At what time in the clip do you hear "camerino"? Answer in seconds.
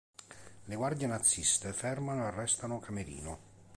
2.79-3.37